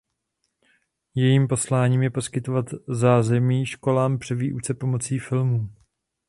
[1.15, 5.69] Jejím posláním je poskytovat zázemí školám při výuce pomocí filmů.